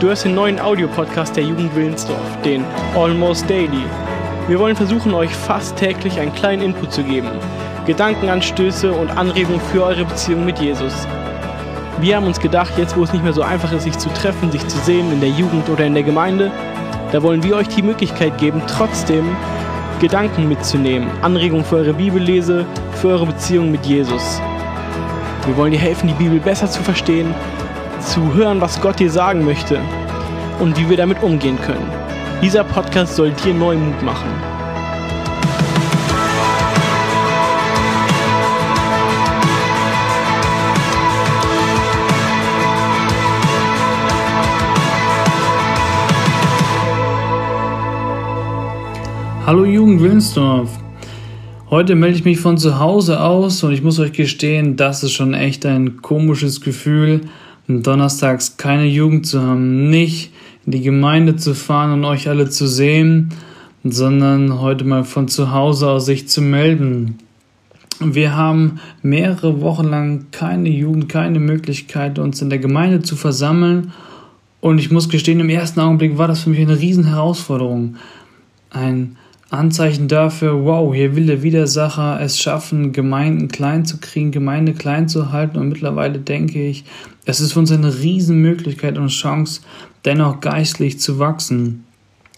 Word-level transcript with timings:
Du 0.00 0.08
hast 0.08 0.22
den 0.22 0.36
neuen 0.36 0.60
Audiopodcast 0.60 1.34
der 1.34 1.42
Jugend 1.42 1.74
Willensdorf, 1.74 2.40
den 2.44 2.64
Almost 2.94 3.50
Daily. 3.50 3.82
Wir 4.46 4.56
wollen 4.60 4.76
versuchen, 4.76 5.12
euch 5.12 5.34
fast 5.34 5.74
täglich 5.74 6.20
einen 6.20 6.32
kleinen 6.32 6.62
Input 6.62 6.92
zu 6.92 7.02
geben, 7.02 7.28
Gedankenanstöße 7.84 8.92
und 8.92 9.10
Anregungen 9.10 9.60
für 9.60 9.82
eure 9.82 10.04
Beziehung 10.04 10.44
mit 10.44 10.60
Jesus. 10.60 10.92
Wir 12.00 12.14
haben 12.14 12.28
uns 12.28 12.38
gedacht, 12.38 12.74
jetzt 12.76 12.96
wo 12.96 13.02
es 13.02 13.12
nicht 13.12 13.24
mehr 13.24 13.32
so 13.32 13.42
einfach 13.42 13.72
ist, 13.72 13.82
sich 13.82 13.98
zu 13.98 14.08
treffen, 14.10 14.52
sich 14.52 14.64
zu 14.68 14.78
sehen 14.78 15.10
in 15.10 15.18
der 15.18 15.30
Jugend 15.30 15.68
oder 15.68 15.84
in 15.84 15.94
der 15.94 16.04
Gemeinde, 16.04 16.52
da 17.10 17.20
wollen 17.20 17.42
wir 17.42 17.56
euch 17.56 17.66
die 17.66 17.82
Möglichkeit 17.82 18.38
geben, 18.38 18.62
trotzdem 18.68 19.36
Gedanken 19.98 20.48
mitzunehmen, 20.48 21.10
Anregungen 21.22 21.64
für 21.64 21.78
eure 21.78 21.94
Bibellese, 21.94 22.64
für 22.92 23.08
eure 23.08 23.26
Beziehung 23.26 23.72
mit 23.72 23.84
Jesus. 23.84 24.40
Wir 25.44 25.56
wollen 25.56 25.72
dir 25.72 25.80
helfen, 25.80 26.06
die 26.06 26.14
Bibel 26.14 26.38
besser 26.38 26.70
zu 26.70 26.84
verstehen 26.84 27.34
zu 28.00 28.34
hören, 28.34 28.60
was 28.60 28.80
Gott 28.80 28.98
dir 28.98 29.10
sagen 29.10 29.44
möchte 29.44 29.80
und 30.60 30.78
wie 30.78 30.88
wir 30.88 30.96
damit 30.96 31.22
umgehen 31.22 31.58
können. 31.60 31.90
Dieser 32.42 32.64
Podcast 32.64 33.16
soll 33.16 33.32
dir 33.32 33.54
neuen 33.54 33.88
Mut 33.88 34.02
machen. 34.02 34.28
Hallo 49.44 49.64
Jugend 49.64 50.02
Wilnsdorf. 50.02 50.68
Heute 51.70 51.94
melde 51.94 52.18
ich 52.18 52.24
mich 52.24 52.38
von 52.38 52.58
zu 52.58 52.78
Hause 52.78 53.20
aus 53.20 53.62
und 53.62 53.72
ich 53.72 53.82
muss 53.82 53.98
euch 53.98 54.12
gestehen, 54.12 54.76
das 54.76 55.02
ist 55.02 55.12
schon 55.12 55.34
echt 55.34 55.64
ein 55.64 56.02
komisches 56.02 56.60
Gefühl, 56.60 57.22
donnerstags 57.68 58.56
keine 58.56 58.86
Jugend 58.86 59.26
zu 59.26 59.42
haben, 59.42 59.90
nicht 59.90 60.32
in 60.64 60.72
die 60.72 60.82
Gemeinde 60.82 61.36
zu 61.36 61.54
fahren 61.54 61.92
und 61.92 62.04
euch 62.04 62.28
alle 62.28 62.48
zu 62.48 62.66
sehen, 62.66 63.30
sondern 63.84 64.60
heute 64.60 64.84
mal 64.84 65.04
von 65.04 65.28
zu 65.28 65.52
Hause 65.52 65.88
aus 65.88 66.06
sich 66.06 66.28
zu 66.28 66.40
melden. 66.40 67.18
Wir 68.00 68.36
haben 68.36 68.80
mehrere 69.02 69.60
Wochen 69.60 69.84
lang 69.84 70.26
keine 70.30 70.68
Jugend, 70.68 71.08
keine 71.08 71.40
Möglichkeit, 71.40 72.18
uns 72.18 72.40
in 72.40 72.48
der 72.48 72.58
Gemeinde 72.58 73.02
zu 73.02 73.16
versammeln. 73.16 73.92
Und 74.60 74.78
ich 74.78 74.90
muss 74.90 75.08
gestehen, 75.08 75.40
im 75.40 75.50
ersten 75.50 75.80
Augenblick 75.80 76.16
war 76.16 76.28
das 76.28 76.42
für 76.42 76.50
mich 76.50 76.60
eine 76.60 76.78
Riesenherausforderung. 76.78 77.96
Ein 78.70 79.16
Anzeichen 79.50 80.08
dafür, 80.08 80.64
wow, 80.64 80.94
hier 80.94 81.16
will 81.16 81.26
der 81.26 81.42
Widersacher 81.42 82.20
es 82.20 82.38
schaffen, 82.38 82.92
Gemeinden 82.92 83.48
klein 83.48 83.84
zu 83.84 83.98
kriegen, 83.98 84.30
Gemeinde 84.30 84.74
klein 84.74 85.08
zu 85.08 85.32
halten. 85.32 85.58
Und 85.58 85.70
mittlerweile 85.70 86.18
denke 86.18 86.64
ich, 86.64 86.84
es 87.28 87.40
ist 87.40 87.52
für 87.52 87.58
uns 87.58 87.70
eine 87.70 87.98
Riesenmöglichkeit 87.98 88.96
und 88.96 89.08
Chance, 89.08 89.60
dennoch 90.06 90.40
geistlich 90.40 90.98
zu 90.98 91.18
wachsen. 91.18 91.84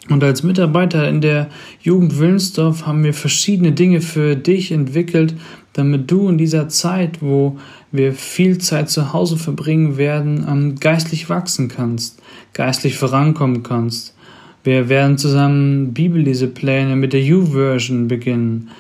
Und 0.09 0.25
als 0.25 0.43
Mitarbeiter 0.43 1.09
in 1.09 1.21
der 1.21 1.49
Jugend 1.81 2.19
Willensdorf 2.19 2.87
haben 2.87 3.05
wir 3.05 3.15
verschiedene 3.15 3.71
Dinge 3.71 4.01
für 4.01 4.35
dich 4.35 4.73
entwickelt, 4.73 5.35
damit 5.75 6.11
du 6.11 6.29
in 6.29 6.39
dieser 6.39 6.69
Zeit, 6.69 7.23
wo 7.23 7.57
wir 7.93 8.15
viel 8.15 8.59
Zeit 8.59 8.91
zu 8.91 9.13
Hause 9.13 9.37
verbringen 9.37 9.97
werden, 9.97 10.75
geistlich 10.81 11.29
wachsen 11.29 11.69
kannst, 11.69 12.21
geistlich 12.53 12.99
vorankommen 12.99 13.63
kannst. 13.63 14.17
Wir 14.65 14.89
werden 14.89 15.19
zusammen 15.19 15.95
Bibellesepläne 15.95 16.97
mit 16.97 17.13
der 17.13 17.23
U-Version 17.23 18.09
beginnen. 18.09 18.71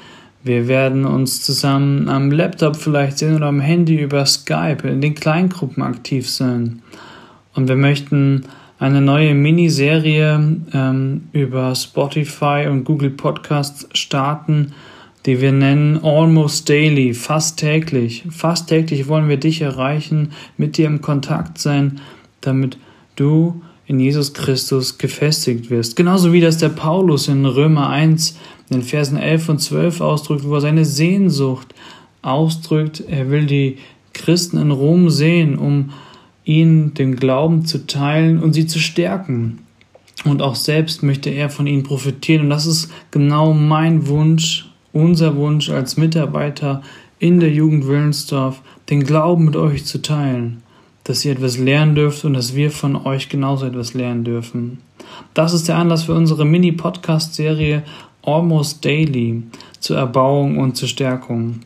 Wir 0.42 0.68
werden 0.68 1.04
uns 1.04 1.42
zusammen 1.42 2.08
am 2.08 2.30
Laptop 2.30 2.76
vielleicht 2.76 3.18
sehen 3.18 3.36
oder 3.36 3.46
am 3.46 3.60
Handy 3.60 4.00
über 4.00 4.24
Skype 4.24 4.88
in 4.88 5.02
den 5.02 5.14
Kleingruppen 5.14 5.82
aktiv 5.82 6.30
sein. 6.30 6.80
Und 7.54 7.68
wir 7.68 7.76
möchten 7.76 8.44
eine 8.78 9.02
neue 9.02 9.34
Miniserie 9.34 10.56
ähm, 10.72 11.28
über 11.32 11.74
Spotify 11.74 12.66
und 12.70 12.84
Google 12.84 13.10
Podcasts 13.10 13.86
starten, 13.92 14.72
die 15.26 15.42
wir 15.42 15.52
nennen 15.52 16.02
Almost 16.02 16.70
Daily, 16.70 17.12
fast 17.12 17.58
täglich. 17.58 18.24
Fast 18.30 18.70
täglich 18.70 19.08
wollen 19.08 19.28
wir 19.28 19.36
dich 19.36 19.60
erreichen, 19.60 20.32
mit 20.56 20.78
dir 20.78 20.86
im 20.86 21.02
Kontakt 21.02 21.58
sein, 21.58 22.00
damit 22.40 22.78
du 23.16 23.60
in 23.86 24.00
Jesus 24.00 24.32
Christus 24.32 24.96
gefestigt 24.96 25.68
wirst. 25.68 25.96
Genauso 25.96 26.32
wie 26.32 26.40
das 26.40 26.56
der 26.56 26.70
Paulus 26.70 27.28
in 27.28 27.44
Römer 27.44 27.90
1 27.90 28.38
in 28.70 28.78
den 28.78 28.82
Versen 28.82 29.18
11 29.18 29.48
und 29.48 29.58
12 29.60 30.00
ausdrückt, 30.00 30.44
wo 30.44 30.54
er 30.54 30.60
seine 30.60 30.84
Sehnsucht 30.84 31.74
ausdrückt. 32.22 33.02
Er 33.08 33.30
will 33.30 33.46
die 33.46 33.78
Christen 34.12 34.58
in 34.58 34.70
Rom 34.70 35.10
sehen, 35.10 35.58
um 35.58 35.90
ihnen 36.44 36.94
den 36.94 37.16
Glauben 37.16 37.66
zu 37.66 37.86
teilen 37.86 38.42
und 38.42 38.52
sie 38.52 38.66
zu 38.66 38.78
stärken. 38.78 39.58
Und 40.24 40.42
auch 40.42 40.54
selbst 40.54 41.02
möchte 41.02 41.30
er 41.30 41.50
von 41.50 41.66
ihnen 41.66 41.82
profitieren. 41.82 42.44
Und 42.44 42.50
das 42.50 42.66
ist 42.66 42.90
genau 43.10 43.52
mein 43.52 44.06
Wunsch, 44.06 44.70
unser 44.92 45.36
Wunsch 45.36 45.70
als 45.70 45.96
Mitarbeiter 45.96 46.82
in 47.18 47.40
der 47.40 47.50
Jugend 47.50 47.86
Willensdorf, 47.86 48.62
den 48.88 49.04
Glauben 49.04 49.44
mit 49.44 49.56
euch 49.56 49.84
zu 49.84 50.00
teilen 50.00 50.62
dass 51.10 51.24
ihr 51.24 51.32
etwas 51.32 51.58
lernen 51.58 51.96
dürft 51.96 52.24
und 52.24 52.34
dass 52.34 52.54
wir 52.54 52.70
von 52.70 52.94
euch 52.94 53.28
genauso 53.28 53.66
etwas 53.66 53.94
lernen 53.94 54.22
dürfen. 54.22 54.78
Das 55.34 55.52
ist 55.52 55.66
der 55.66 55.76
Anlass 55.76 56.04
für 56.04 56.14
unsere 56.14 56.44
Mini-Podcast-Serie 56.44 57.82
Almost 58.34 58.84
Daily 58.84 59.42
zur 59.78 59.96
Erbauung 59.98 60.58
und 60.58 60.76
zur 60.76 60.88
Stärkung. 60.88 61.60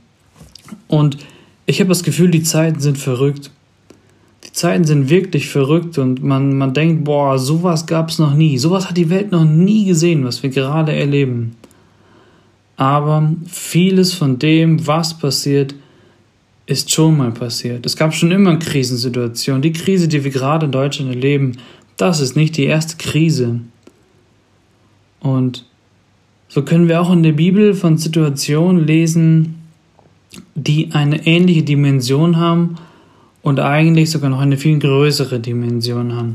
Und 0.89 1.19
ich 1.67 1.81
habe 1.81 1.89
das 1.89 2.03
Gefühl, 2.03 2.31
die 2.31 2.43
Zeiten 2.43 2.81
sind 2.81 2.99
verrückt. 2.99 3.51
Die 4.45 4.53
Zeiten 4.53 4.85
sind 4.85 5.09
wirklich 5.11 5.49
verrückt 5.49 5.99
und 5.99 6.23
man, 6.23 6.57
man 6.57 6.75
denkt, 6.75 7.05
boah, 7.05 7.39
sowas 7.39 7.87
gab 7.87 8.11
es 8.11 8.19
noch 8.19 8.35
nie. 8.35 8.59
Sowas 8.59 8.89
hat 8.89 8.97
die 8.97 9.11
Welt 9.11 9.33
noch 9.33 9.45
nie 9.45 9.87
gesehen, 9.87 10.25
was 10.25 10.43
wir 10.43 10.51
gerade 10.51 10.93
erleben. 10.93 11.57
Aber 12.77 13.33
vieles 13.47 14.13
von 14.13 14.39
dem, 14.39 14.87
was 14.87 15.19
passiert, 15.19 15.75
ist 16.67 16.91
schon 16.91 17.17
mal 17.17 17.31
passiert. 17.31 17.85
Es 17.87 17.97
gab 17.97 18.15
schon 18.15 18.31
immer 18.31 18.57
Krisensituationen. 18.57 19.63
Die 19.63 19.73
Krise, 19.73 20.09
die 20.09 20.25
wir 20.25 20.31
gerade 20.31 20.67
in 20.67 20.73
Deutschland 20.73 21.11
erleben, 21.11 21.59
das 21.97 22.21
ist 22.21 22.37
nicht 22.37 22.57
die 22.57 22.65
erste 22.65 22.97
Krise. 22.97 23.61
Und 25.21 25.67
so 26.55 26.63
können 26.63 26.87
wir 26.87 27.03
auch 27.03 27.13
in 27.13 27.25
der 27.25 27.33
Bibel 27.33 27.75
von 27.75 27.99
Situationen 27.99 28.87
lesen, 28.87 29.57
die 30.55 30.91
eine 30.93 31.27
ähnliche 31.27 31.65
Dimension 31.65 32.37
haben 32.37 32.77
und 33.43 33.59
eigentlich 33.59 34.13
sogar 34.13 34.31
noch 34.31 34.39
eine 34.39 34.57
viel 34.57 34.79
größere 34.79 35.41
Dimension 35.41 36.15
haben. 36.15 36.35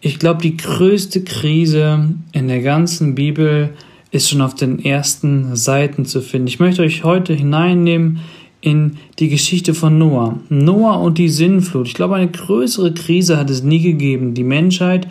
Ich 0.00 0.18
glaube, 0.18 0.40
die 0.40 0.56
größte 0.56 1.22
Krise 1.22 2.14
in 2.32 2.48
der 2.48 2.62
ganzen 2.62 3.14
Bibel 3.14 3.68
ist 4.10 4.30
schon 4.30 4.40
auf 4.40 4.54
den 4.54 4.82
ersten 4.82 5.54
Seiten 5.54 6.06
zu 6.06 6.22
finden. 6.22 6.48
Ich 6.48 6.60
möchte 6.60 6.80
euch 6.80 7.04
heute 7.04 7.34
hineinnehmen 7.34 8.20
in 8.62 8.96
die 9.18 9.28
Geschichte 9.28 9.74
von 9.74 9.98
Noah. 9.98 10.40
Noah 10.48 10.98
und 10.98 11.18
die 11.18 11.28
Sinnflut. 11.28 11.88
Ich 11.88 11.94
glaube, 11.94 12.16
eine 12.16 12.30
größere 12.30 12.94
Krise 12.94 13.36
hat 13.36 13.50
es 13.50 13.62
nie 13.62 13.82
gegeben. 13.82 14.32
Die 14.32 14.44
Menschheit 14.44 15.08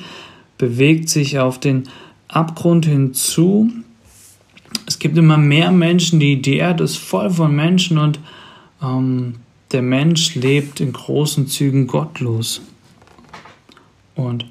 bewegt 0.57 1.09
sich 1.09 1.37
auf 1.37 1.59
den 1.59 1.83
Abgrund 2.27 2.87
hinzu. 2.87 3.71
Es 4.87 4.99
gibt 4.99 5.17
immer 5.17 5.37
mehr 5.37 5.71
Menschen, 5.71 6.19
die, 6.19 6.41
die 6.41 6.55
Erde 6.55 6.85
ist 6.85 6.97
voll 6.97 7.29
von 7.29 7.53
Menschen 7.53 7.97
und 7.97 8.19
ähm, 8.81 9.35
der 9.73 9.81
Mensch 9.81 10.33
lebt 10.35 10.79
in 10.79 10.93
großen 10.93 11.47
Zügen 11.47 11.87
gottlos. 11.87 12.61
Und 14.15 14.45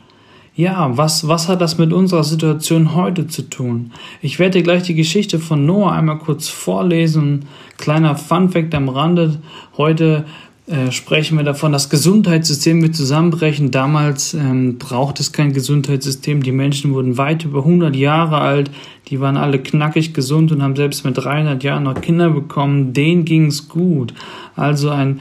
ja, 0.55 0.97
was, 0.97 1.27
was 1.27 1.49
hat 1.49 1.63
das 1.63 1.79
mit 1.79 1.93
unserer 1.93 2.23
Situation 2.23 2.95
heute 2.95 3.27
zu 3.29 3.49
tun? 3.49 3.93
Ich 4.21 4.39
werde 4.39 4.63
gleich 4.63 4.83
die 4.83 4.95
Geschichte 4.95 5.39
von 5.39 5.65
Noah 5.65 5.93
einmal 5.93 6.19
kurz 6.19 6.49
vorlesen. 6.49 7.47
Kleiner 7.79 8.15
Funfact 8.15 8.75
am 8.75 8.91
Rande. 8.91 9.41
Heute 9.79 10.27
äh, 10.67 10.91
sprechen 10.91 11.39
wir 11.39 11.45
davon, 11.45 11.71
das 11.71 11.91
Gesundheitssystem 11.91 12.83
wird 12.83 12.97
zusammenbrechen. 12.97 13.71
Damals 13.71 14.35
ähm, 14.35 14.79
braucht 14.79 15.21
es 15.21 15.31
kein 15.31 15.53
Gesundheitssystem. 15.53 16.43
Die 16.43 16.51
Menschen 16.51 16.93
wurden 16.93 17.17
weit 17.17 17.45
über 17.45 17.61
100 17.61 17.95
Jahre 17.95 18.39
alt. 18.39 18.73
Die 19.07 19.21
waren 19.21 19.37
alle 19.37 19.61
knackig 19.61 20.13
gesund 20.13 20.51
und 20.51 20.63
haben 20.63 20.75
selbst 20.75 21.05
mit 21.05 21.17
300 21.17 21.63
Jahren 21.63 21.85
noch 21.85 22.01
Kinder 22.01 22.31
bekommen. 22.31 22.93
Denen 22.93 23.25
ging 23.25 23.47
es 23.47 23.69
gut. 23.69 24.13
Also 24.57 24.91
ein 24.91 25.21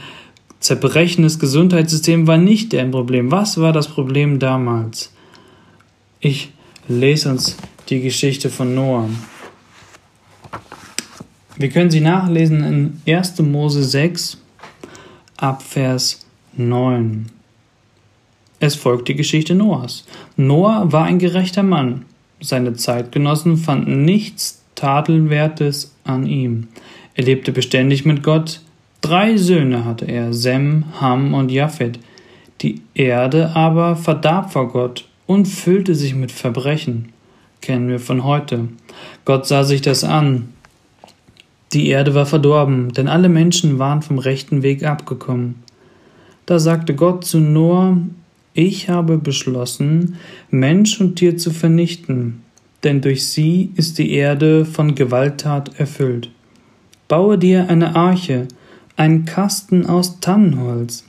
zerbrechendes 0.58 1.38
Gesundheitssystem 1.38 2.26
war 2.26 2.38
nicht 2.38 2.72
deren 2.72 2.90
Problem. 2.90 3.30
Was 3.30 3.60
war 3.60 3.72
das 3.72 3.86
Problem 3.86 4.40
damals? 4.40 5.12
Ich 6.18 6.50
lese 6.88 7.30
uns 7.30 7.56
die 7.88 8.00
Geschichte 8.00 8.50
von 8.50 8.74
Noah. 8.74 9.08
Wir 11.56 11.68
können 11.68 11.92
sie 11.92 12.00
nachlesen 12.00 12.64
in 13.06 13.14
1. 13.14 13.40
Mose 13.42 13.84
6 13.84 14.38
ab 15.36 15.62
Vers 15.62 16.26
9. 16.56 17.26
Es 18.58 18.74
folgt 18.74 19.08
die 19.08 19.14
Geschichte 19.14 19.54
Noahs. 19.54 20.06
Noah 20.36 20.90
war 20.92 21.04
ein 21.04 21.18
gerechter 21.18 21.62
Mann. 21.62 22.06
Seine 22.40 22.74
Zeitgenossen 22.74 23.56
fanden 23.56 24.04
nichts 24.04 24.62
Tadelwertes 24.74 25.94
an 26.04 26.26
ihm. 26.26 26.68
Er 27.14 27.24
lebte 27.24 27.52
beständig 27.52 28.04
mit 28.04 28.22
Gott. 28.22 28.60
Drei 29.00 29.36
Söhne 29.36 29.84
hatte 29.84 30.06
er, 30.06 30.32
Sem, 30.32 30.84
Ham 31.00 31.34
und 31.34 31.50
Japhet. 31.50 31.98
Die 32.62 32.80
Erde 32.94 33.54
aber 33.54 33.96
verdarb 33.96 34.52
vor 34.52 34.68
Gott 34.68 35.06
und 35.26 35.46
füllte 35.46 35.94
sich 35.94 36.14
mit 36.14 36.32
Verbrechen. 36.32 37.12
Kennen 37.60 37.88
wir 37.88 38.00
von 38.00 38.24
heute. 38.24 38.68
Gott 39.24 39.46
sah 39.46 39.64
sich 39.64 39.82
das 39.82 40.04
an. 40.04 40.52
Die 41.72 41.88
Erde 41.88 42.14
war 42.14 42.26
verdorben, 42.26 42.92
denn 42.92 43.08
alle 43.08 43.28
Menschen 43.28 43.78
waren 43.78 44.02
vom 44.02 44.18
rechten 44.18 44.62
Weg 44.62 44.84
abgekommen. 44.84 45.56
Da 46.46 46.58
sagte 46.58 46.94
Gott 46.94 47.24
zu 47.24 47.40
Noah, 47.40 47.98
ich 48.54 48.88
habe 48.88 49.18
beschlossen, 49.18 50.16
Mensch 50.50 51.00
und 51.00 51.16
Tier 51.16 51.36
zu 51.36 51.50
vernichten, 51.50 52.42
denn 52.84 53.00
durch 53.00 53.26
sie 53.26 53.72
ist 53.74 53.98
die 53.98 54.12
Erde 54.12 54.64
von 54.64 54.94
Gewalttat 54.94 55.78
erfüllt. 55.78 56.30
Baue 57.08 57.36
dir 57.36 57.68
eine 57.68 57.96
Arche, 57.96 58.48
einen 58.96 59.24
Kasten 59.24 59.86
aus 59.86 60.20
Tannenholz, 60.20 61.05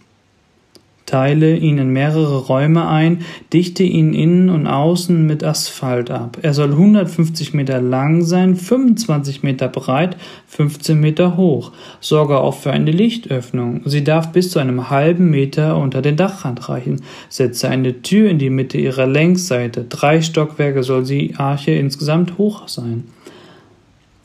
Teile 1.08 1.56
ihn 1.56 1.78
in 1.78 1.90
mehrere 1.90 2.38
Räume 2.48 2.86
ein, 2.86 3.22
dichte 3.54 3.84
ihn 3.84 4.14
innen 4.14 4.50
und 4.50 4.68
außen 4.68 5.26
mit 5.26 5.42
Asphalt 5.42 6.12
ab. 6.12 6.38
Er 6.42 6.54
soll 6.54 6.72
150 6.72 7.54
Meter 7.54 7.80
lang 7.80 8.24
sein, 8.24 8.58
25 8.58 9.42
Meter 9.42 9.70
breit, 9.70 10.18
15 10.48 11.00
Meter 11.00 11.38
hoch. 11.38 11.72
Sorge 12.02 12.40
auch 12.40 12.56
für 12.56 12.72
eine 12.72 12.92
Lichtöffnung. 12.92 13.84
Sie 13.86 14.04
darf 14.04 14.34
bis 14.34 14.52
zu 14.52 14.60
einem 14.60 14.90
halben 14.90 15.30
Meter 15.30 15.78
unter 15.78 16.02
den 16.02 16.18
Dachrand 16.18 16.68
reichen. 16.68 17.02
Setze 17.30 17.70
eine 17.70 18.02
Tür 18.02 18.30
in 18.30 18.38
die 18.38 18.50
Mitte 18.50 18.78
ihrer 18.78 19.08
Längsseite. 19.08 19.86
Drei 19.88 20.22
Stockwerke 20.22 20.84
soll 20.84 21.06
die 21.06 21.36
Arche 21.38 21.72
insgesamt 21.72 22.38
hoch 22.38 22.68
sein. 22.68 23.06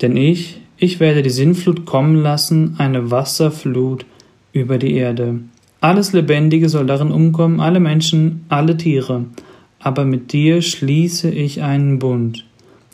Denn 0.00 0.16
ich, 0.16 0.60
ich 0.78 0.98
werde 0.98 1.22
die 1.22 1.30
Sinnflut 1.30 1.86
kommen 1.86 2.16
lassen, 2.16 2.74
eine 2.78 3.12
Wasserflut 3.12 4.04
über 4.52 4.78
die 4.78 4.94
Erde. 4.96 5.38
Alles 5.82 6.12
Lebendige 6.12 6.68
soll 6.68 6.86
darin 6.86 7.10
umkommen, 7.10 7.58
alle 7.58 7.80
Menschen, 7.80 8.44
alle 8.48 8.76
Tiere. 8.76 9.24
Aber 9.80 10.04
mit 10.04 10.32
dir 10.32 10.62
schließe 10.62 11.28
ich 11.28 11.60
einen 11.60 11.98
Bund. 11.98 12.46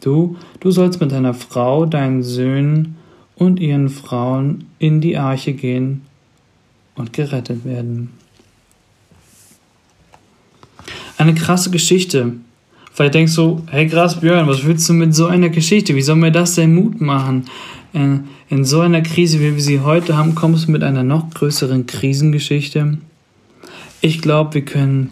Du, 0.03 0.37
du 0.61 0.71
sollst 0.71 0.99
mit 0.99 1.13
deiner 1.13 1.35
Frau, 1.35 1.85
deinen 1.85 2.23
Söhnen 2.23 2.97
und 3.37 3.61
ihren 3.61 3.91
Frauen 3.91 4.65
in 4.79 5.03
die 5.03 5.19
Arche 5.19 5.53
gehen 5.53 6.01
und 6.95 7.13
gerettet 7.13 7.67
werden. 7.67 8.09
Eine 11.19 11.35
krasse 11.35 11.71
Geschichte. 11.71 12.33
Vielleicht 12.95 13.15
denkst 13.15 13.37
du, 13.37 13.63
hey 13.67 13.87
krass 13.87 14.19
Björn, 14.19 14.49
was 14.49 14.65
willst 14.65 14.89
du 14.89 14.95
mit 14.95 15.15
so 15.15 15.27
einer 15.27 15.51
Geschichte? 15.51 15.95
Wie 15.95 16.01
soll 16.01 16.17
mir 16.17 16.33
das 16.33 16.55
denn 16.55 16.75
Mut 16.75 17.03
machen? 17.03 17.45
Äh, 17.93 18.19
in 18.49 18.65
so 18.65 18.81
einer 18.81 19.03
Krise, 19.03 19.41
wie 19.41 19.55
wir 19.55 19.63
sie 19.63 19.81
heute 19.81 20.17
haben, 20.17 20.35
kommst 20.35 20.69
du 20.69 20.73
mit 20.73 20.83
einer 20.83 21.03
noch 21.03 21.31
größeren 21.31 21.87
Krisengeschichte. 21.87 22.99
Ich 24.01 24.23
glaube, 24.23 24.55
wir 24.55 24.65
können 24.65 25.11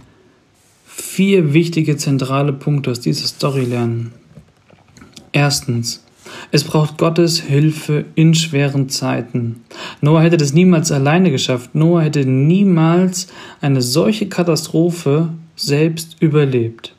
vier 0.87 1.52
wichtige 1.52 1.96
zentrale 1.96 2.52
Punkte 2.52 2.90
aus 2.90 3.00
dieser 3.00 3.26
Story 3.26 3.64
lernen. 3.64 4.12
Erstens, 5.32 6.05
es 6.50 6.64
braucht 6.64 6.99
Gottes 6.99 7.40
Hilfe 7.40 8.05
in 8.14 8.34
schweren 8.34 8.88
Zeiten. 8.88 9.64
Noah 10.00 10.23
hätte 10.23 10.37
das 10.37 10.52
niemals 10.52 10.90
alleine 10.93 11.31
geschafft. 11.31 11.75
Noah 11.75 12.02
hätte 12.02 12.25
niemals 12.25 13.28
eine 13.61 13.82
solche 13.82 14.28
Katastrophe 14.28 15.31
selbst 15.56 16.17
überlebt. 16.20 16.94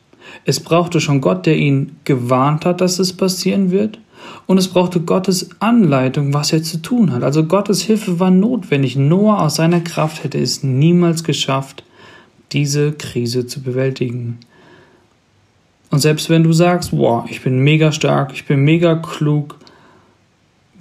Es 0.46 0.60
brauchte 0.60 1.02
schon 1.02 1.22
Gott, 1.22 1.46
der 1.46 1.58
ihn 1.58 1.98
gewarnt 2.04 2.66
hat, 2.66 2.82
dass 2.82 3.00
es 3.00 3.14
passieren 3.14 3.72
wird 3.72 4.00
und 4.46 4.58
es 4.58 4.70
brauchte 4.70 5.02
Gottes 5.02 5.50
Anleitung, 5.60 6.34
was 6.34 6.54
er 6.54 6.64
zu 6.64 6.82
tun 6.82 7.12
hat. 7.12 7.24
Also 7.24 7.44
Gottes 7.46 7.82
Hilfe 7.82 8.20
war 8.20 8.32
notwendig. 8.32 8.96
Noah 8.96 9.42
aus 9.42 9.56
seiner 9.56 9.82
Kraft 9.82 10.24
hätte 10.24 10.40
es 10.40 10.64
niemals 10.64 11.24
geschafft, 11.24 11.84
diese 12.52 12.94
Krise 12.94 13.46
zu 13.46 13.62
bewältigen. 13.62 14.40
Und 15.90 16.00
selbst 16.00 16.30
wenn 16.30 16.44
du 16.44 16.54
sagst, 16.54 16.92
wow, 16.92 17.26
ich 17.30 17.42
bin 17.42 17.60
mega 17.60 17.92
stark, 17.92 18.32
ich 18.34 18.46
bin 18.46 18.62
mega 18.64 18.96
klug, 18.96 19.58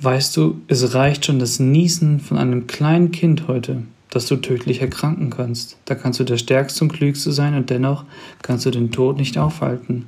weißt 0.00 0.36
du, 0.36 0.60
es 0.68 0.94
reicht 0.94 1.26
schon 1.26 1.38
das 1.38 1.58
Niesen 1.58 2.20
von 2.20 2.38
einem 2.38 2.66
kleinen 2.66 3.12
Kind 3.12 3.48
heute, 3.48 3.82
dass 4.10 4.26
du 4.26 4.36
tödlich 4.36 4.80
erkranken 4.80 5.30
kannst. 5.30 5.76
Da 5.84 5.94
kannst 5.94 6.20
du 6.20 6.24
der 6.24 6.38
Stärkste 6.38 6.84
und 6.84 6.92
Klügste 6.92 7.32
sein 7.32 7.54
und 7.54 7.70
dennoch 7.70 8.04
kannst 8.42 8.66
du 8.66 8.70
den 8.70 8.90
Tod 8.90 9.16
nicht 9.16 9.38
aufhalten. 9.38 10.06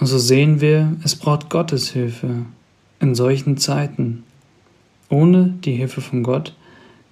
Und 0.00 0.06
so 0.06 0.18
sehen 0.18 0.60
wir, 0.60 0.96
es 1.04 1.14
braucht 1.14 1.50
Gottes 1.50 1.90
Hilfe 1.90 2.46
in 3.00 3.14
solchen 3.14 3.58
Zeiten. 3.58 4.24
Ohne 5.10 5.54
die 5.64 5.72
Hilfe 5.72 6.00
von 6.00 6.22
Gott 6.22 6.54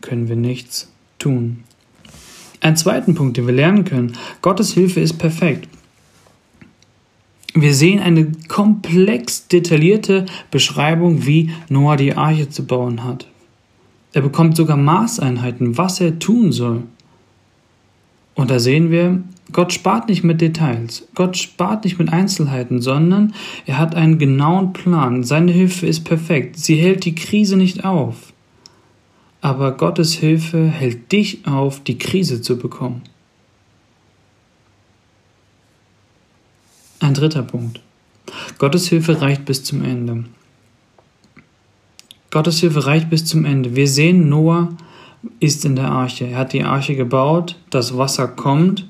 können 0.00 0.29
wir 0.29 0.37
nichts 0.37 0.90
tun. 1.19 1.64
Ein 2.61 2.76
zweiten 2.76 3.14
Punkt, 3.14 3.37
den 3.37 3.46
wir 3.46 3.55
lernen 3.55 3.85
können, 3.85 4.14
Gottes 4.43 4.73
Hilfe 4.73 5.00
ist 5.00 5.19
perfekt. 5.19 5.69
Wir 7.55 7.75
sehen 7.75 8.00
eine 8.00 8.32
komplex 8.49 9.49
detaillierte 9.49 10.26
Beschreibung, 10.50 11.26
wie 11.26 11.50
Noah 11.69 11.96
die 11.96 12.14
Arche 12.14 12.49
zu 12.49 12.64
bauen 12.64 13.05
hat. 13.05 13.26
Er 14.12 14.23
bekommt 14.23 14.56
sogar 14.56 14.76
Maßeinheiten, 14.76 15.76
was 15.76 16.00
er 16.00 16.19
tun 16.19 16.52
soll. 16.52 16.84
Und 18.38 18.52
da 18.52 18.61
sehen 18.61 18.93
wir, 18.93 19.25
Gott 19.50 19.73
spart 19.73 20.08
nicht 20.08 20.23
mit 20.23 20.40
Details, 20.40 21.08
Gott 21.17 21.37
spart 21.37 21.82
nicht 21.82 21.99
mit 21.99 22.12
Einzelheiten, 22.12 22.81
sondern 22.81 23.35
er 23.67 23.79
hat 23.79 23.96
einen 23.96 24.20
genauen 24.20 24.73
Plan. 24.73 25.25
Seine 25.25 25.50
Hilfe 25.50 25.88
ist 25.88 26.05
perfekt. 26.05 26.56
Sie 26.56 26.76
hält 26.76 27.05
die 27.05 27.17
Krise 27.17 27.56
nicht 27.56 27.85
auf. 27.85 28.32
Aber 29.40 29.73
Gottes 29.73 30.12
Hilfe 30.12 30.69
hält 30.69 31.11
dich 31.11 31.49
auf, 31.49 31.82
die 31.82 31.99
Krise 31.99 32.40
zu 32.40 32.56
bekommen. 32.56 33.02
Ein 37.00 37.14
dritter 37.14 37.43
Punkt. 37.43 37.81
Gottes 38.58 38.87
Hilfe 38.87 39.20
reicht 39.20 39.46
bis 39.46 39.64
zum 39.64 39.82
Ende. 39.82 40.26
Gottes 42.31 42.61
Hilfe 42.61 42.87
reicht 42.87 43.11
bis 43.11 43.25
zum 43.25 43.44
Ende. 43.44 43.75
Wir 43.75 43.88
sehen, 43.88 44.29
Noah 44.29 44.76
ist 45.41 45.65
in 45.65 45.76
der 45.76 45.91
Arche. 45.91 46.26
Er 46.26 46.38
hat 46.38 46.53
die 46.53 46.65
Arche 46.65 46.97
gebaut, 46.97 47.56
das 47.70 47.97
Wasser 47.97 48.29
kommt 48.29 48.87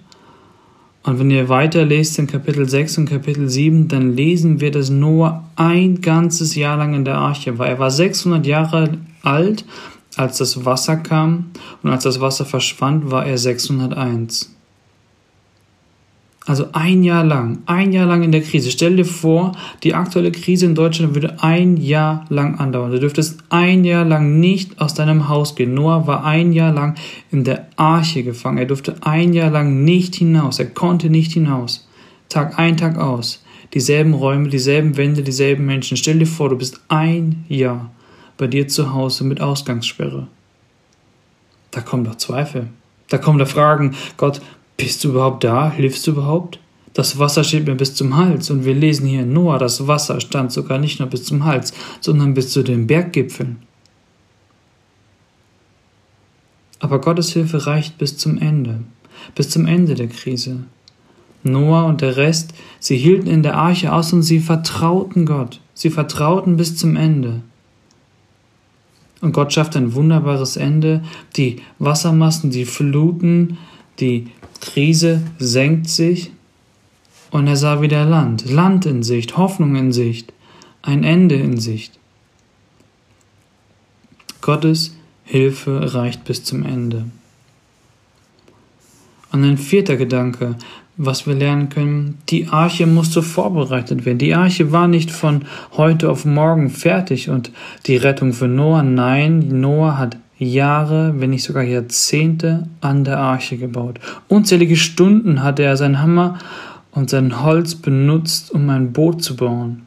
und 1.09 1.19
wenn 1.19 1.31
ihr 1.31 1.49
weiterlest 1.49 2.19
in 2.19 2.27
Kapitel 2.27 2.69
6 2.69 2.99
und 2.99 3.09
Kapitel 3.09 3.49
7, 3.49 3.89
dann 3.89 4.15
lesen 4.15 4.61
wir, 4.61 4.71
dass 4.71 4.91
Noah 4.91 5.43
ein 5.57 6.03
ganzes 6.03 6.55
Jahr 6.55 6.77
lang 6.77 6.93
in 6.93 7.07
der 7.07 7.17
Arche 7.17 7.59
war. 7.59 7.67
Er 7.67 7.79
war 7.79 7.91
600 7.91 8.45
Jahre 8.45 8.99
alt, 9.23 9.65
als 10.17 10.37
das 10.37 10.67
Wasser 10.67 10.97
kam 10.97 11.47
und 11.83 11.91
als 11.91 12.03
das 12.03 12.21
Wasser 12.21 12.45
verschwand, 12.45 13.11
war 13.11 13.25
er 13.25 13.39
601. 13.39 14.55
Also 16.49 16.69
ein 16.73 17.03
Jahr 17.03 17.25
lang, 17.25 17.59
ein 17.67 17.93
Jahr 17.93 18.07
lang 18.07 18.23
in 18.23 18.33
der 18.33 18.41
Krise. 18.41 18.71
Stell 18.71 18.97
dir 18.97 19.05
vor, 19.05 19.53
die 19.83 19.93
aktuelle 19.93 20.33
Krise 20.33 20.65
in 20.65 20.75
Deutschland 20.75 21.15
würde 21.15 21.43
ein 21.43 21.77
Jahr 21.77 22.25
lang 22.31 22.59
andauern. 22.59 22.91
Du 22.91 22.99
dürftest 22.99 23.41
ein 23.51 23.85
Jahr 23.85 24.07
lang 24.07 24.41
nicht 24.41 24.81
aus 24.81 24.95
deinem 24.95 25.29
Haus 25.29 25.57
gehen. 25.57 25.75
Noah 25.75 26.07
war 26.07 26.25
ein 26.25 26.55
Jahr 26.55 26.73
lang 26.73 26.95
in 27.31 27.45
der 27.45 27.69
Arche 27.77 28.23
gefangen. 28.23 28.57
Er 28.57 28.65
durfte 28.65 28.97
ein 29.03 29.35
Jahr 29.35 29.51
lang 29.51 29.85
nicht 29.85 30.15
hinaus. 30.15 30.59
Er 30.59 30.71
konnte 30.71 31.11
nicht 31.11 31.33
hinaus. 31.33 31.87
Tag 32.31 32.59
ein, 32.59 32.79
Tag 32.79 32.97
aus. 32.97 33.45
Dieselben 33.75 34.15
Räume, 34.15 34.49
dieselben 34.49 34.97
Wände, 34.97 35.23
dieselben 35.23 35.67
Menschen. 35.67 35.99
Stell 35.99 36.19
dir 36.19 36.27
vor, 36.27 36.49
du 36.49 36.57
bist 36.57 36.81
ein 36.89 37.45
Jahr 37.51 37.91
bei 38.39 38.47
dir 38.47 38.69
zu 38.69 38.95
Hause 38.95 39.25
mit 39.25 39.43
Ausgangssperre. 39.43 40.29
Da 41.73 41.83
kommen 41.83 42.05
doch 42.05 42.15
Zweifel. 42.15 42.69
Da 43.11 43.19
kommen 43.19 43.39
da 43.39 43.47
Fragen, 43.47 43.95
Gott, 44.17 44.41
bist 44.79 45.05
du 45.05 45.11
überhaupt 45.11 45.45
da? 45.45 45.71
Hilfst 45.71 46.07
du 46.07 46.13
überhaupt? 46.13 46.59
Das 46.95 47.19
Wasser 47.19 47.45
steht 47.45 47.67
mir 47.67 47.75
bis 47.75 47.95
zum 47.95 48.17
Hals 48.17 48.51
und 48.51 48.65
wir 48.65 48.75
lesen 48.75 49.07
hier 49.07 49.23
in 49.23 49.33
Noah, 49.33 49.59
das 49.59 49.87
Wasser 49.87 50.21
stand 50.21 50.51
sogar 50.51 50.79
nicht 50.79 50.99
nur 50.99 51.09
bis 51.09 51.25
zum 51.25 51.45
Hals, 51.45 51.75
sondern 52.01 52.33
bis 52.33 52.51
zu 52.51 52.63
den 52.63 52.87
Berggipfeln. 52.87 53.59
Aber 56.81 57.01
Gottes 57.01 57.33
Hilfe 57.33 57.67
reicht 57.67 57.99
bis 57.99 58.17
zum 58.17 58.39
Ende, 58.39 58.81
bis 59.35 59.51
zum 59.51 59.67
Ende 59.67 59.95
der 59.95 60.09
Krise. 60.09 60.65
Noah 61.43 61.85
und 61.85 62.01
der 62.01 62.17
Rest, 62.17 62.55
sie 62.81 62.97
hielten 62.97 63.29
in 63.29 63.43
der 63.43 63.57
Arche 63.57 63.93
aus 63.93 64.13
und 64.13 64.23
sie 64.23 64.41
vertrauten 64.41 65.27
Gott. 65.27 65.61
Sie 65.75 65.91
vertrauten 65.91 66.57
bis 66.57 66.77
zum 66.77 66.97
Ende. 66.97 67.43
Und 69.21 69.33
Gott 69.33 69.53
schafft 69.53 69.77
ein 69.77 69.95
wunderbares 69.95 70.57
Ende. 70.57 71.03
Die 71.37 71.63
Wassermassen, 71.79 72.51
die 72.51 72.65
Fluten, 72.65 73.59
die 74.01 74.29
Krise 74.61 75.23
senkt 75.39 75.89
sich 75.89 76.33
und 77.31 77.47
er 77.47 77.57
sah 77.57 77.81
wieder 77.81 78.05
Land, 78.05 78.51
Land 78.51 78.87
in 78.87 79.03
Sicht, 79.03 79.37
Hoffnung 79.37 79.77
in 79.77 79.93
Sicht, 79.93 80.33
ein 80.83 81.05
Ende 81.05 81.37
in 81.37 81.59
Sicht. 81.59 81.99
Gottes 84.41 84.97
Hilfe 85.25 85.95
reicht 85.95 86.25
bis 86.25 86.45
zum 86.45 86.65
Ende. 86.65 87.05
Und 89.31 89.45
ein 89.45 89.59
vierter 89.59 89.97
Gedanke, 89.97 90.57
was 90.97 91.27
wir 91.27 91.35
lernen 91.35 91.69
können, 91.69 92.19
die 92.29 92.49
Arche 92.49 92.87
musste 92.87 93.23
vorbereitet 93.23 94.05
werden. 94.05 94.19
Die 94.19 94.35
Arche 94.35 94.73
war 94.73 94.89
nicht 94.89 95.11
von 95.11 95.45
heute 95.77 96.11
auf 96.11 96.25
morgen 96.25 96.71
fertig 96.71 97.29
und 97.29 97.53
die 97.87 97.97
Rettung 97.97 98.33
für 98.33 98.49
Noah, 98.49 98.83
nein, 98.83 99.61
Noah 99.61 99.99
hat 99.99 100.17
Jahre, 100.39 101.15
wenn 101.19 101.31
nicht 101.31 101.45
sogar 101.45 101.65
Jahrzehnte 101.65 102.69
an 102.81 103.05
der 103.05 103.19
Arche 103.19 103.57
gebaut. 103.57 103.99
Unzählige 104.29 104.77
Stunden 104.77 105.43
hatte 105.43 105.65
er 105.65 105.77
seinen 105.77 106.01
Hammer 106.01 106.39
und 106.93 107.11
sein 107.11 107.43
Holz 107.43 107.75
benutzt, 107.75 108.53
um 108.53 108.69
ein 108.71 108.93
Boot 108.93 109.23
zu 109.23 109.37
bauen. 109.37 109.83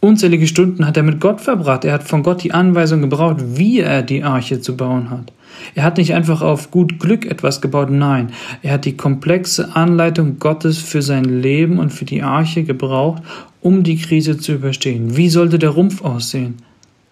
Unzählige 0.00 0.46
Stunden 0.46 0.86
hat 0.86 0.96
er 0.96 1.02
mit 1.02 1.20
Gott 1.20 1.40
verbracht. 1.40 1.84
Er 1.84 1.94
hat 1.94 2.04
von 2.04 2.22
Gott 2.22 2.42
die 2.42 2.52
Anweisung 2.52 3.00
gebraucht, 3.00 3.38
wie 3.56 3.80
er 3.80 4.02
die 4.02 4.22
Arche 4.22 4.60
zu 4.60 4.76
bauen 4.76 5.10
hat. 5.10 5.32
Er 5.74 5.84
hat 5.84 5.96
nicht 5.96 6.14
einfach 6.14 6.42
auf 6.42 6.70
gut 6.70 6.98
Glück 6.98 7.24
etwas 7.26 7.60
gebaut, 7.60 7.90
nein, 7.90 8.30
er 8.62 8.74
hat 8.74 8.84
die 8.84 8.96
komplexe 8.96 9.74
Anleitung 9.74 10.38
Gottes 10.38 10.78
für 10.78 11.02
sein 11.02 11.24
Leben 11.24 11.78
und 11.78 11.90
für 11.90 12.04
die 12.04 12.22
Arche 12.22 12.64
gebraucht, 12.64 13.22
um 13.60 13.82
die 13.82 13.96
Krise 13.96 14.36
zu 14.38 14.52
überstehen. 14.52 15.16
Wie 15.16 15.30
sollte 15.30 15.58
der 15.58 15.70
Rumpf 15.70 16.02
aussehen? 16.02 16.56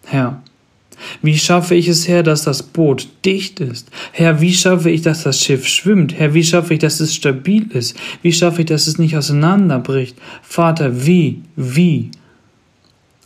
Herr, 0.04 0.42
wie 1.22 1.38
schaffe 1.38 1.74
ich 1.74 1.88
es, 1.88 2.08
Herr, 2.08 2.22
dass 2.22 2.42
das 2.42 2.62
Boot 2.62 3.08
dicht 3.24 3.60
ist? 3.60 3.90
Herr, 4.12 4.40
wie 4.40 4.52
schaffe 4.52 4.90
ich, 4.90 5.02
dass 5.02 5.22
das 5.22 5.40
Schiff 5.40 5.66
schwimmt? 5.66 6.14
Herr, 6.18 6.34
wie 6.34 6.44
schaffe 6.44 6.74
ich, 6.74 6.80
dass 6.80 7.00
es 7.00 7.14
stabil 7.14 7.70
ist? 7.70 7.96
Wie 8.22 8.32
schaffe 8.32 8.62
ich, 8.62 8.66
dass 8.66 8.86
es 8.86 8.98
nicht 8.98 9.16
auseinanderbricht? 9.16 10.16
Vater, 10.42 11.06
wie, 11.06 11.42
wie? 11.56 12.10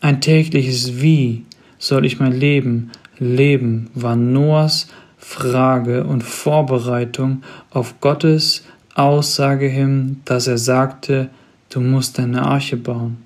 Ein 0.01 0.21
tägliches 0.21 1.01
Wie 1.01 1.45
soll 1.79 2.07
ich 2.07 2.21
mein 2.21 2.33
Leben 2.33 2.91
leben, 3.19 3.91
war 3.95 4.17
Noahs 4.17 4.89
Frage 5.19 6.05
und 6.05 6.23
Vorbereitung 6.23 7.43
auf 7.71 8.01
Gottes 8.01 8.65
Aussage 8.95 9.67
hin, 9.67 10.21
dass 10.25 10.47
er 10.47 10.59
sagte, 10.59 11.29
du 11.71 11.81
musst 11.81 12.19
deine 12.19 12.43
Arche 12.43 12.77
bauen. 12.77 13.19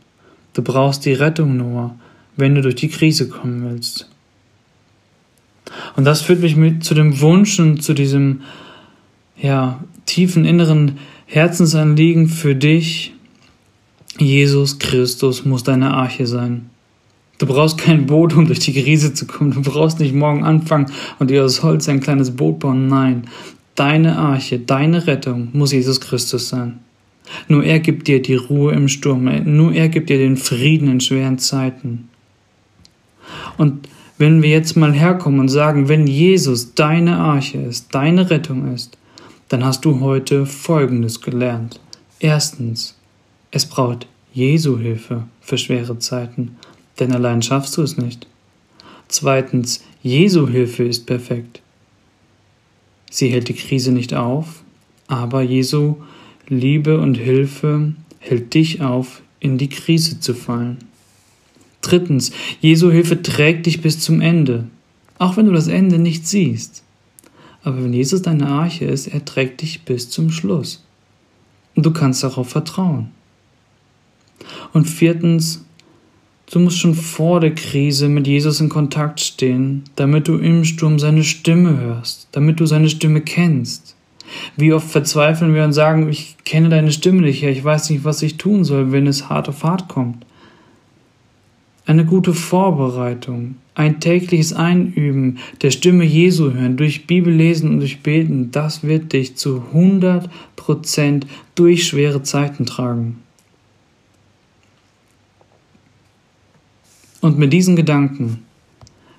Du 0.55 0.63
brauchst 0.63 1.05
die 1.05 1.13
Rettung, 1.13 1.57
Noah, 1.57 1.95
wenn 2.37 2.55
du 2.55 2.63
durch 2.63 2.75
die 2.75 2.89
Krise 2.89 3.29
kommen 3.29 3.71
willst. 3.71 4.09
Und 5.97 6.05
das 6.05 6.23
führt 6.23 6.41
mich 6.41 6.57
mit 6.57 6.85
zu 6.85 6.95
dem 6.95 7.21
Wunsch 7.21 7.59
und 7.59 7.83
zu 7.83 7.95
diesem 7.95 8.43
ja, 9.41 9.83
tiefen 10.07 10.45
inneren 10.45 10.99
Herzensanliegen 11.27 12.29
für 12.29 12.55
dich, 12.55 13.15
Jesus 14.19 14.79
Christus 14.79 15.45
muss 15.45 15.65
deine 15.65 15.95
Arche 15.95 16.27
sein. 16.27 16.71
Du 17.39 17.47
brauchst 17.47 17.79
kein 17.79 18.07
Boot, 18.07 18.35
um 18.35 18.47
durch 18.47 18.61
die 18.61 18.73
Krise 18.73 19.15
zu 19.15 19.27
kommen. 19.27 19.51
Du 19.51 19.63
brauchst 19.63 19.99
nicht 19.99 20.15
morgen 20.15 20.45
anfangen 20.45 20.93
und 21.19 21.31
dir 21.31 21.45
aus 21.45 21.63
Holz 21.63 21.89
ein 21.89 22.01
kleines 22.01 22.31
Boot 22.31 22.61
bauen. 22.61 22.89
Nein, 22.89 23.25
deine 23.75 24.17
Arche, 24.17 24.59
deine 24.59 25.07
Rettung 25.07 25.49
muss 25.53 25.73
Jesus 25.73 26.01
Christus 26.01 26.51
sein. 26.51 26.79
Nur 27.49 27.65
er 27.65 27.81
gibt 27.81 28.09
dir 28.09 28.21
die 28.21 28.35
Ruhe 28.35 28.73
im 28.75 28.89
Sturm. 28.89 29.25
Nur 29.45 29.73
er 29.73 29.89
gibt 29.89 30.11
dir 30.11 30.19
den 30.19 30.37
Frieden 30.37 30.89
in 30.89 31.01
schweren 31.01 31.39
Zeiten. 31.39 32.09
Und 33.57 33.89
wenn 34.23 34.41
wir 34.41 34.51
jetzt 34.51 34.77
mal 34.77 34.93
herkommen 34.93 35.41
und 35.41 35.49
sagen, 35.49 35.89
wenn 35.89 36.07
Jesus 36.07 36.75
deine 36.75 37.17
Arche 37.17 37.59
ist, 37.59 37.93
deine 37.93 38.31
Rettung 38.31 38.73
ist, 38.73 38.97
dann 39.49 39.65
hast 39.65 39.85
du 39.85 39.99
heute 39.99 40.47
Folgendes 40.47 41.23
gelernt. 41.23 41.81
Erstens, 42.21 42.97
es 43.51 43.67
braucht 43.67 44.07
Jesu 44.33 44.79
Hilfe 44.79 45.25
für 45.41 45.59
schwere 45.59 45.99
Zeiten, 45.99 46.57
denn 47.01 47.11
allein 47.11 47.43
schaffst 47.43 47.77
du 47.77 47.83
es 47.83 47.97
nicht. 47.97 48.29
Zweitens, 49.09 49.83
Jesu 50.05 50.49
Hilfe 50.49 50.85
ist 50.85 51.05
perfekt. 51.05 51.61
Sie 53.11 53.29
hält 53.29 53.49
die 53.49 53.55
Krise 53.55 53.91
nicht 53.91 54.15
auf, 54.15 54.63
aber 55.09 55.43
Jesu 55.43 55.97
Liebe 56.47 57.01
und 57.01 57.17
Hilfe 57.17 57.93
hält 58.21 58.55
dich 58.55 58.83
auf, 58.83 59.21
in 59.41 59.59
die 59.59 59.69
Krise 59.69 60.21
zu 60.21 60.33
fallen. 60.33 60.79
Drittens, 61.83 62.33
Jesu 62.61 62.91
Hilfe 62.91 63.23
trägt 63.23 63.67
dich 63.67 63.83
bis 63.83 64.01
zum 64.01 64.21
Ende, 64.21 64.69
auch 65.19 65.37
wenn 65.37 65.47
du 65.47 65.53
das 65.53 65.69
Ende 65.69 65.99
nicht 65.99 66.27
siehst. 66.27 66.83
Aber 67.65 67.83
wenn 67.83 67.93
Jesus 67.93 68.23
deine 68.23 68.49
Arche 68.49 68.87
ist, 68.87 69.09
er 69.09 69.25
trägt 69.25 69.61
dich 69.63 69.83
bis 69.83 70.09
zum 70.09 70.31
Schluss. 70.31 70.85
Und 71.75 71.87
du 71.87 71.93
kannst 71.93 72.23
darauf 72.23 72.49
vertrauen. 72.49 73.09
Und 74.73 74.89
viertens, 74.89 75.65
du 76.51 76.59
musst 76.59 76.79
schon 76.79 76.95
vor 76.95 77.41
der 77.41 77.55
Krise 77.55 78.09
mit 78.09 78.27
Jesus 78.27 78.61
in 78.61 78.69
Kontakt 78.69 79.21
stehen, 79.21 79.85
damit 79.97 80.29
du 80.29 80.39
im 80.39 80.65
Sturm 80.65 80.99
seine 80.99 81.25
Stimme 81.25 81.79
hörst, 81.79 82.29
damit 82.33 82.61
du 82.61 82.67
seine 82.67 82.89
Stimme 82.89 83.21
kennst. 83.21 83.97
Wie 84.57 84.73
oft 84.73 84.91
verzweifeln 84.91 85.55
wir 85.55 85.65
und 85.65 85.73
sagen, 85.73 86.09
ich 86.09 86.37
kenne 86.45 86.69
deine 86.69 86.93
Stimme 86.93 87.23
nicht, 87.23 87.43
ich 87.43 87.65
weiß 87.65 87.91
nicht, 87.91 88.05
was 88.05 88.23
ich 88.23 88.39
tun 88.39 88.65
soll, 88.65 88.93
wenn 88.93 89.07
es 89.07 89.29
hart 89.29 89.49
auf 89.49 89.63
hart 89.63 89.89
kommt. 89.89 90.25
Eine 91.93 92.07
gute 92.07 92.33
Vorbereitung, 92.33 93.57
ein 93.75 94.01
tägliches 94.01 94.55
Einüben 94.55 95.37
der 95.61 95.71
Stimme 95.71 96.05
Jesu 96.05 96.51
hören, 96.51 96.79
durch 96.79 97.07
Bibel 97.07 97.31
lesen 97.31 97.69
und 97.69 97.81
durch 97.81 98.01
Beten, 98.01 98.51
das 98.51 98.83
wird 98.83 99.13
dich 99.13 99.37
zu 99.37 99.63
100% 99.75 101.25
durch 101.55 101.87
schwere 101.87 102.23
Zeiten 102.23 102.65
tragen. 102.65 103.19
Und 107.21 107.39
mit 107.39 107.53
diesen 107.53 107.77
Gedanken 107.77 108.39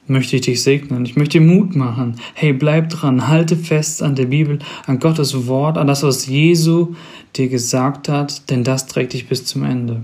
möchte 0.07 0.37
ich 0.37 0.41
dich 0.41 0.63
segnen. 0.63 1.05
Ich 1.05 1.15
möchte 1.15 1.37
dir 1.37 1.45
Mut 1.45 1.75
machen. 1.75 2.15
Hey, 2.33 2.53
bleib 2.53 2.89
dran, 2.89 3.27
halte 3.27 3.55
fest 3.55 4.01
an 4.01 4.15
der 4.15 4.25
Bibel, 4.25 4.57
an 4.87 4.97
Gottes 4.97 5.45
Wort, 5.45 5.77
an 5.77 5.85
das, 5.85 6.01
was 6.01 6.25
Jesu 6.25 6.95
dir 7.35 7.49
gesagt 7.49 8.09
hat, 8.09 8.49
denn 8.49 8.63
das 8.63 8.87
trägt 8.87 9.13
dich 9.13 9.27
bis 9.27 9.45
zum 9.45 9.63
Ende. 9.63 10.01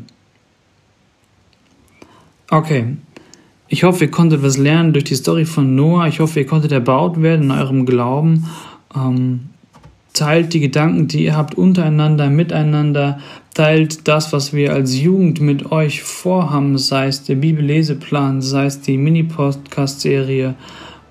Okay, 2.51 2.97
ich 3.67 3.83
hoffe, 3.83 4.05
ihr 4.05 4.11
konntet 4.11 4.41
was 4.41 4.57
lernen 4.57 4.93
durch 4.93 5.05
die 5.05 5.15
Story 5.15 5.45
von 5.45 5.75
Noah. 5.75 6.07
Ich 6.07 6.19
hoffe, 6.19 6.39
ihr 6.39 6.47
konntet 6.47 6.71
erbaut 6.71 7.21
werden 7.21 7.43
in 7.43 7.51
eurem 7.51 7.85
Glauben. 7.85 8.47
Ähm, 8.95 9.49
teilt 10.13 10.53
die 10.53 10.59
Gedanken, 10.59 11.07
die 11.07 11.25
ihr 11.25 11.37
habt, 11.37 11.55
untereinander, 11.55 12.29
miteinander 12.31 13.19
teilt 13.53 14.07
das, 14.07 14.33
was 14.33 14.53
wir 14.53 14.73
als 14.73 14.97
Jugend 14.97 15.41
mit 15.41 15.71
euch 15.71 16.01
vorhaben, 16.01 16.77
sei 16.77 17.07
es 17.07 17.23
der 17.23 17.35
Bibelleseplan, 17.35 18.41
sei 18.41 18.65
es 18.65 18.81
die 18.81 18.97
Mini-Podcast-Serie. 18.97 20.55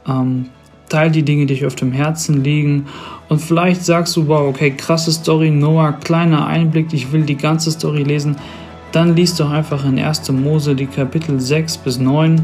Ähm, 0.09 0.47
teilt 0.89 1.15
die 1.15 1.23
Dinge, 1.23 1.47
die 1.47 1.55
euch 1.55 1.67
auf 1.67 1.77
dem 1.77 1.93
Herzen 1.93 2.43
liegen. 2.43 2.87
Und 3.29 3.41
vielleicht 3.41 3.85
sagst 3.85 4.17
du, 4.17 4.27
wow, 4.27 4.49
okay, 4.49 4.73
krasse 4.73 5.13
Story, 5.13 5.51
Noah, 5.51 5.93
kleiner 5.93 6.47
Einblick, 6.47 6.93
ich 6.93 7.13
will 7.13 7.23
die 7.23 7.37
ganze 7.37 7.71
Story 7.71 8.03
lesen. 8.03 8.37
Dann 8.93 9.15
liest 9.15 9.39
doch 9.39 9.51
einfach 9.51 9.85
in 9.85 9.99
1. 9.99 10.31
Mose 10.33 10.75
die 10.75 10.87
Kapitel 10.87 11.39
6 11.41 11.79
bis 11.79 11.99
9 11.99 12.41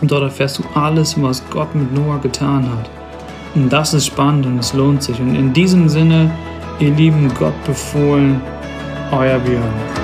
und 0.00 0.10
dort 0.10 0.22
erfährst 0.22 0.58
du 0.58 0.64
alles, 0.74 1.20
was 1.20 1.42
Gott 1.50 1.74
mit 1.74 1.92
Noah 1.94 2.20
getan 2.20 2.64
hat. 2.64 2.90
Und 3.54 3.72
das 3.72 3.94
ist 3.94 4.06
spannend 4.06 4.46
und 4.46 4.58
es 4.58 4.72
lohnt 4.72 5.02
sich. 5.02 5.18
Und 5.20 5.34
in 5.34 5.52
diesem 5.52 5.88
Sinne, 5.88 6.30
ihr 6.78 6.90
lieben 6.90 7.32
Gott 7.38 7.54
befohlen, 7.64 8.40
euer 9.10 9.38
Björn. 9.38 9.99